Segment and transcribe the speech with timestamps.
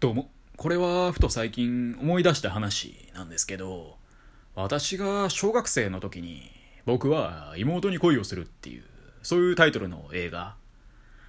[0.00, 0.30] どうも。
[0.56, 3.96] これはふと最近思い出した話なんですけど、
[4.54, 6.52] 私が小学生の時に
[6.86, 8.84] 僕は妹に恋をするっていう、
[9.24, 10.54] そういうタイトルの映画。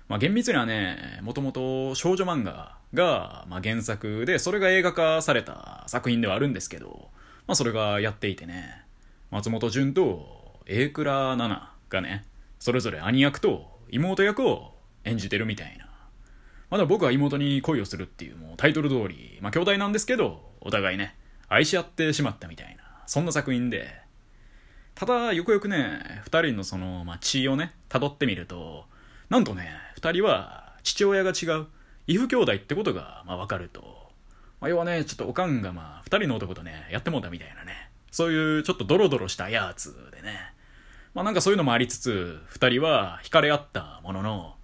[0.08, 7.10] まあ厳密にはね、もともと少女漫画が、まあ、原作で、それが映画化された作品ではあるんですけど、
[7.48, 8.84] まあそれがやっていてね、
[9.32, 12.24] 松本潤と榮倉奈々がね、
[12.60, 14.76] それぞれ兄役と妹役を
[15.06, 15.89] 演じてるみたいな。
[16.70, 21.16] まだ僕は妹に恋をするっていうもうタイトル通り、まあ兄弟なんですけど、お互いね、
[21.48, 23.90] 愛し合ってしまったみたいな、そんな作品で、
[24.96, 28.86] ただ、よくよくね、二人のその、まあ、血をね、辿ってみると、
[29.30, 31.68] なんとね、二人は父親が違う、
[32.06, 34.12] 異父兄弟ってことが、まあ、わかると。
[34.60, 40.54] まあ、要はね、ちょっとおかんがまあ、二人の男とね、やってもうたみたいなね、そういうちょっとドロドロしたやつでね、
[41.14, 44.56] まあなんかそういうのもありつつ、二人は惹かれ合ったものの、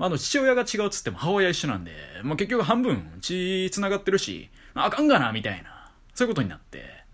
[0.00, 7.04] まあ、あの、父親が違うっつっても母親一緒なんで、まあ、結局半分血繋がってるし、あかんがな、みたいな、そういうことになって。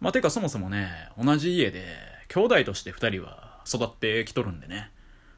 [0.00, 1.86] まあ、てかそもそもね、同じ家で、
[2.26, 4.90] 兄弟として二人は育ってきとるんでね。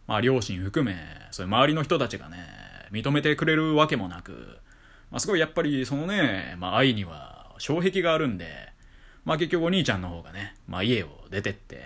[0.07, 0.97] まあ、両親含め、
[1.33, 2.47] そういう周りの人たちがね、
[2.91, 4.57] 認めてくれるわけもなく、
[5.11, 8.73] まあ、すごいやっぱりそのね、まあ、愛には障壁があるんで、
[9.27, 11.85] まあ、結局お兄ちゃんの方がね、まあ、家を出てって、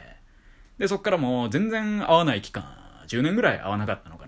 [0.78, 2.64] で、そっからもう全然会わない期間、
[3.08, 4.23] 10年ぐらい会わなかったのか。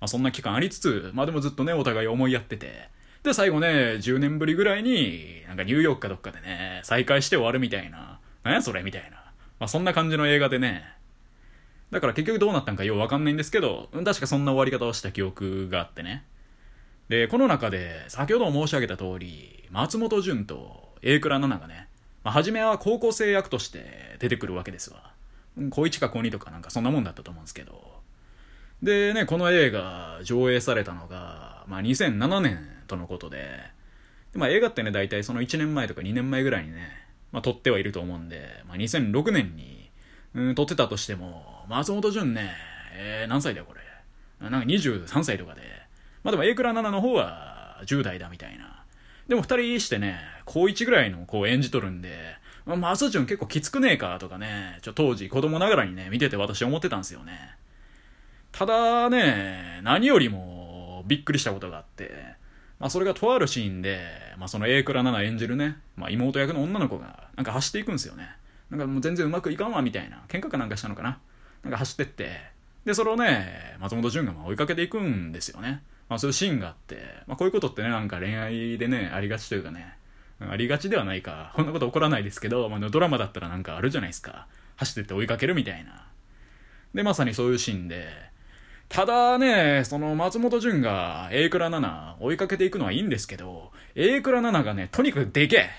[0.00, 2.88] まあ、そんな期間ありつつ、まあでもずっとね、お互い思いやってて、
[3.22, 8.82] で、最後ね、10年ぶりぐらいに、なんかニューヨークかどっかでね、再会して終わるみたいな、なんやそれ？
[8.82, 9.16] みたいな。
[9.58, 10.84] まあそんな感じの映画でね、
[11.90, 16.24] だから結局どうなったんかようわかんないんですけど、確かそんな終わり方をした記憶があってね。
[17.08, 21.88] で、この中で、先ほど申し上げた通り、松本潤と榮倉奈々がね、
[22.22, 25.12] まあ、初めは高校生役として出てくるわけですわ。
[25.70, 27.97] 高1か高2とかなんかそんなもんだったと思うんですけど。
[28.82, 33.58] でね、この映画上映されたのが、まあ、2007年とのことで、
[34.32, 36.90] でまあ、映画ってね、大体その1年前とか2年前ぐらいにね、
[37.32, 39.90] まあ、撮ってはいると思うんで、まあ、2006年に、
[40.34, 42.52] うん、撮ってたとしても、松本潤ね、
[42.94, 43.80] えー、何歳だよこれ。
[44.48, 45.62] なんか23歳とかで、
[46.22, 48.84] まあでも、エイクラ7の方は10代だみたいな。
[49.26, 52.16] でも二人してね、高1ぐらいの子を演じとるんで、
[52.64, 57.56] まあ、松潤結構きつくねえかとかね、ちょ当時子供ながらにね、見てて私思ってたんですよね。
[58.52, 62.10] ただね、何よりもびっくりしたことがあって、
[62.78, 64.00] まあそれがとあるシーンで、
[64.38, 68.30] まあその A 倉奈々演じるね、まあ妹役の女の子がなんか走っていくんですよね。
[68.70, 71.18] なんかもう全然うまくいかんわみたいな、喧嘩かなんかしたのかな。
[71.62, 72.30] なんか走ってって、
[72.84, 75.82] で、それをね、松本潤がま追いかけていくんですよね。
[76.08, 79.94] まあそういうシーンがあって、まあこういうことってね、なんか恋愛でね、ありがちというかね、
[80.40, 84.46] ありがちではないか、こんなこと起こらないですけど、まあ、ドラマだったらなんかあるじゃないですか。
[84.76, 86.06] 走ってって追いかけるみたいな。
[86.94, 88.06] で、まさにそういうシーンで、
[88.88, 95.70] ただね、その松本潤が A 倉7追いかけていくのはいいんですけど、A 倉7がね、とにかくでけえ。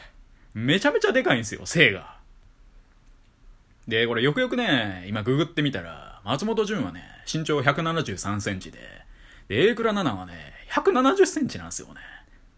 [0.53, 2.18] めちゃめちゃでかいんですよ、性が。
[3.88, 8.80] で、これよくよくね、今ググってみたら、松本潤はね、身長173センチで、
[9.48, 11.96] で、A 倉7はね、170センチなんですよね。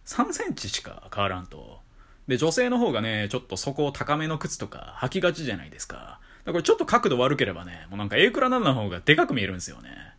[0.05, 1.79] 3センチしか変わらんと。
[2.27, 6.19] で、女性の方がね、ちょっと底高めの靴とか履きがちじゃないですか。
[6.43, 10.10] だからちょっと角度悪ければね、もうなんか A クラ7の方がでかく見えるんですよね。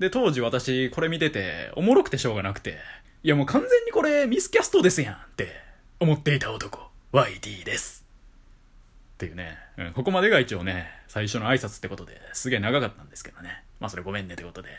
[0.00, 2.78] で、当時私これ見てて、おもろくてしょうがなくて、
[3.22, 5.48] いやもう完全にこれミスキャストですやんって
[6.00, 6.80] 思っていた男、
[7.12, 8.06] YD です。
[9.14, 13.62] っていうね、うん、ここまでが一応ね、最初の挨拶ってことですげえ長かったんですけどね。
[13.78, 14.70] まあそれごめんねってことで。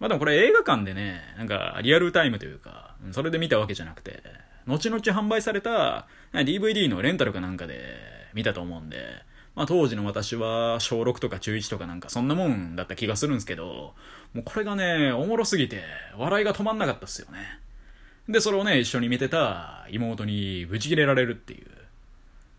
[0.00, 4.20] まあでもこれ映画館でね、なんかリアルタイムというか、それで見たわけじゃなくて、
[4.66, 7.76] 後々販売された DVD のレンタルかなんかで
[8.34, 8.96] 見たと思うんで、
[9.54, 13.94] まあ当時の私は小6とか中1とかなんかそんなもんだった気がするんですけど、
[14.32, 15.82] もうこれがね、おもろすぎて
[16.16, 17.58] 笑いが止まんなかったっすよね。
[18.28, 21.66] で、それをね、一緒に見てた妹にブチ切れられるっていう。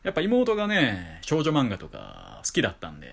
[0.03, 3.07] やっぱ妹がね、少女漫画とか好きだったんで、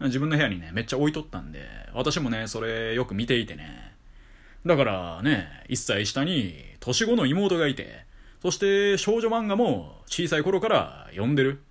[0.00, 3.94] 自分の部屋にね、めっちゃ置いとったんで、私もね、それよく見ていてね。
[4.66, 8.04] だからね、1歳下に年子の妹がいて、
[8.42, 11.62] そして少女漫画も小さい頃から読んでる。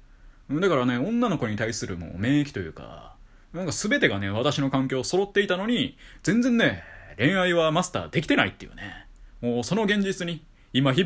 [0.52, 3.16] だからね、女の子に対するもう免疫というか、
[3.54, 6.84] なんか全てがね、私の環境揃っていたのに、全然ね、
[7.18, 9.08] 恋愛はマスターできてないっていうね。
[9.42, 10.44] もうその現実に、
[10.74, 11.04] 今日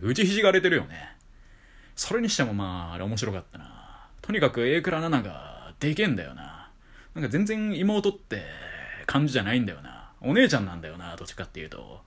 [0.00, 1.16] 々、打ちひしがれてるよね。
[1.96, 4.08] それにしてもまあ、あれ面白かったな。
[4.22, 6.70] とにかく A 倉奈々がでけんだよな。
[7.14, 8.42] なんか全然妹って
[9.06, 10.10] 感じじゃないんだよな。
[10.20, 12.02] お姉ちゃんなんだよな、どっちかっていうと。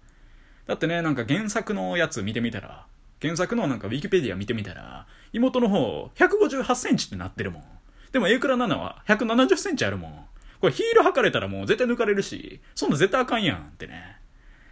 [0.65, 2.85] だってね、なんか原作のやつ見てみたら、
[3.21, 7.63] 原作のなんかウィキペディア見てみたら、妹の方158センチってなってるもん。
[8.11, 10.25] でも A 倉7は170センチあるもん。
[10.59, 14.17] これヒール履かれたらもう絶対抜かれるし、そんな絶対あかんやんってね。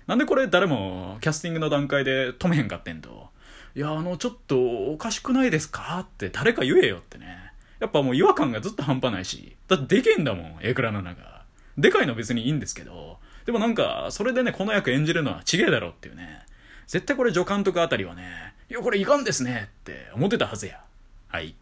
[0.08, 3.30] なんでこれ誰もキャスティングの段階で止めへんかってんと。
[3.76, 4.60] いや、あの、ちょっと
[4.92, 7.54] おかしくないですかって誰か言えよってね。
[7.80, 9.56] やっぱもう違和感がずっと半端ないし。
[9.68, 11.44] だってでけえんだもん、エクラの中。
[11.78, 13.20] でかいの別にいいんですけど。
[13.46, 16.46] でもなんか、それでね、この役演じるのはちげえだろっていうね。
[16.90, 20.84] 絶対これ助監督あたりはね、いや、これいかんですねって思ってたはずや。
[21.28, 21.50] はい。
[21.50, 21.56] 今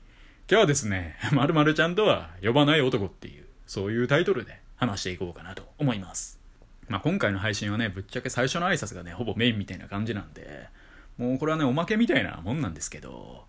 [0.48, 6.40] 日はですね、 まるまるちゃんとは呼ばない男っていう、そういうタイトルで話していこうかなと思います。
[6.88, 10.70] まあ、今回の配信はね、ぶっちゃけ最初の挨拶がね、ほぼメインみたいな感じなんで、
[11.18, 13.48] もうこれはね、おまけみたいなもんなんですけど、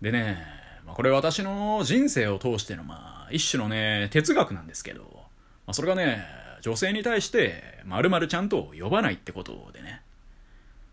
[0.00, 0.44] でね、
[0.84, 5.02] まあ、これ私の人生を通しての、まあ、一種のね、哲学なんですけど、
[5.64, 6.26] まあ、それがね、
[6.60, 10.02] 女性に対して、まるまるちゃんと呼ばないってことでね、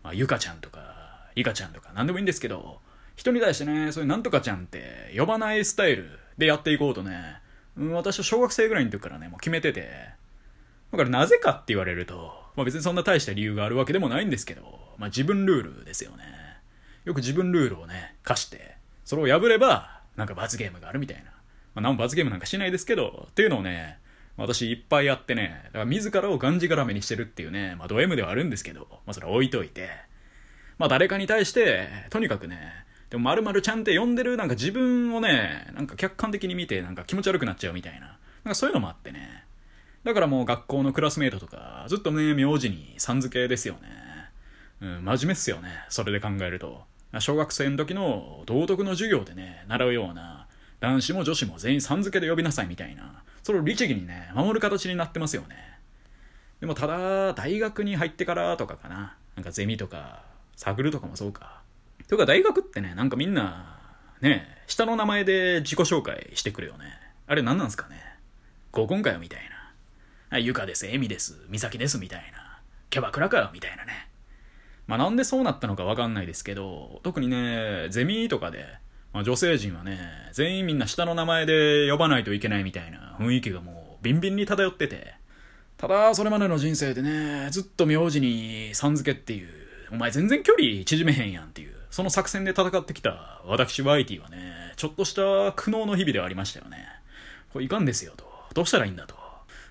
[0.02, 2.80] まあ、ゆかちゃんとか、いかちゃんとか、なんでもいいんですけど、
[3.16, 7.40] 人に対してね、そういうなんとかちゃんって呼ばないスタイルでやっていこうとね、
[7.76, 9.90] うん、私は小学生ぐらいの時からね、もう決めてて、
[10.90, 14.62] だからなぜかって言われると、まあ別にそんな大した理由があるわけでもないんですけど、
[14.98, 16.24] まあ自分ルールですよね。
[17.04, 21.24] よく自分ルールをね、課して、それを破れば、なんか罰ゲームがあるみたいな。
[21.24, 21.30] ま
[21.76, 23.98] あ何も罰ゲームなんかしないですけど、っていうのをね、
[24.36, 29.90] 私いっぱいやってね、だから自らをがんじがらめにしてるっていうね、まあド M ではあるんですけど、まあそれ置いといて、
[30.78, 32.72] まあ誰かに対して、とにかくね、
[33.10, 39.44] でも〇〇ちゃんって呼んでるなんか自分をね、なんか客観的に見てなんか気持ち悪くなっちゃうみたいな、なんかそういうのもあってね、
[40.04, 43.80] だからもう学校のクラスメートとか、ずっとね、名字にさん付けですよね。
[44.80, 45.68] うん、真面目っすよね。
[45.88, 46.84] それで考えると。
[47.20, 50.48] 小学生の時の道徳の授業でね、習うような、
[50.80, 55.56] 男子も女子も全員さん付けで呼びなさいみたいな、それを律儀にね、守る形になってますよね。
[56.60, 59.16] でもただ、大学に入ってからとかかな。
[59.34, 60.22] なんかゼミとか、
[60.56, 61.62] サークルとかもそうか。
[62.06, 63.78] というか大学ってね、なんかみんな、
[64.20, 66.84] ね、下の名前で自己紹介してくるよね。
[67.26, 67.96] あれ何なんすかね。
[68.70, 69.40] 合コンかよみたい
[70.30, 70.38] な。
[70.38, 72.60] ゆかです、えみです、みさきです、みたいな。
[72.90, 74.08] キャバクラかよ、みたいなね。
[74.86, 78.66] まあなんでそうなったのかわかんないですけど、特にね、ゼミとかで、
[79.12, 79.98] まあ、女性陣はね、
[80.32, 85.14] 全員みんな下の名前で呼ばないといけないみたいな雰囲気がもうビンビンに漂ってて、
[85.76, 89.48] ただそれまでの人生でね、ずっと名字にさん付けっていう、
[89.90, 96.86] お前全然距離縮めへんやんっていう、その作戦で戦ってきた私 YT はね、ちょっとした苦悩の日々ではありましたよね。
[97.52, 98.24] これいかんですよと。
[98.54, 99.14] どうしたらいいんだと。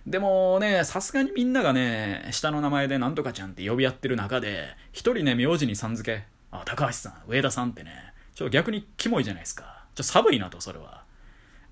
[0.06, 9.64] でもね、さすがにみんながね、下の名前でなんとかちゃんって呼び合ってる中で、一人ね、名字にさん付け、あ、高橋さん、上田さんってね、ちょっと逆にキモいじゃないですか。
[9.64, 11.04] ちょっと寒いなと、それは。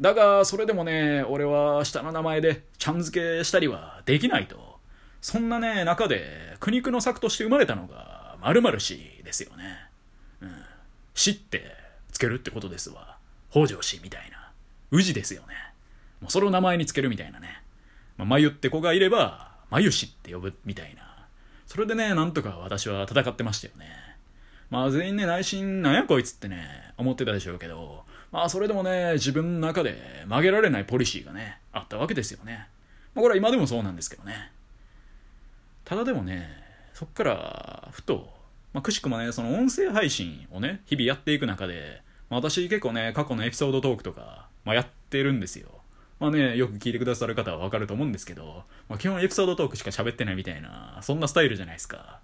[0.01, 4.79] だが、それでもね、俺は下の名前でちゃん付けしたりはできないと。
[5.21, 9.89] そんなね、中で苦肉の策として生まれたのが、〇〇氏ですよね。
[10.41, 10.51] うん。
[11.13, 11.75] 死って
[12.11, 13.17] つけるってことですわ。
[13.51, 14.51] 北条氏みたいな。
[14.91, 15.55] 宇治ですよね。
[16.21, 17.61] もうそれを名前につけるみたいなね。
[18.17, 21.27] まあ、眉って子がいれば、眉氏って呼ぶみたいな。
[21.67, 24.08] それでね、なんとか私は戦ってましたよね。
[24.69, 32.67] まあ全員ね、内心なんやこいつってね、思ってたでしょうけど、まあそれでもね、自分の中で曲げられないポリシーがね、あったわけですよね。
[33.15, 34.51] まあこれは今でもそうなんですけどね。
[35.85, 36.47] ただでもね、
[36.93, 38.31] そっから、ふと、
[38.73, 45.69] まあくしくもね、その音声配信をね、日々やっていく中で、まあ、私結構ね、過去のエピソードトークとか、まあやってるんですよ。
[46.19, 52.19] まあね、よく聞いてくださる方はわかると思うんですけど、まあ、基本エピソードトークしか喋ってないみたいな、そんなスタイルじゃないですか。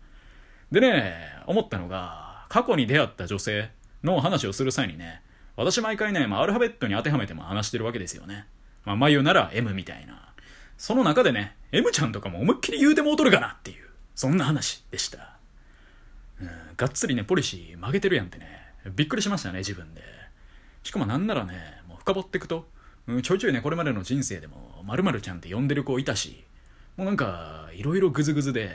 [0.72, 1.16] でね、
[1.48, 2.25] 思ったのが、
[2.56, 3.70] 過去に出会った女性
[4.02, 5.22] の話をする際にね、
[5.58, 8.48] 私毎回ね、まあ、アルファベットに当てはめても話してるわけですよね。
[8.86, 10.34] まあ、眉なら M みたいな。
[10.78, 15.36] その中でね、M ちゃんとかも思いっきり言うても劣るかなっていう、そんな話でした。
[16.40, 18.48] うん、がっつりね、ポリシー曲げてるやんってね、
[18.96, 20.02] びっくりしましたね、自分で。
[20.84, 22.70] しかもなんならね、もう深掘っていくと、
[23.08, 26.46] うん、ちょいちょいね、これまでの人生でも、〇〇ちゃんって呼んでる子いたし、
[26.96, 28.72] もうなんか、いろいろグズグズで、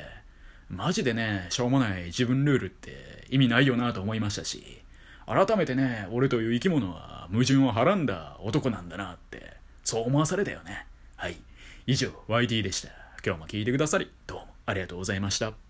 [0.68, 4.82] マジでね、しょうもない自分ルールって意味ないよなと思いましたし、
[5.26, 10.86] 改めてね、俺という生き物は矛盾をはらんだ男なんだなって、そう思わされたよね。
[11.16, 11.36] はい。
[11.86, 12.88] 以上、YT でした。
[13.24, 15.69] 今日も聞いてくださり、どうもありがとうございました。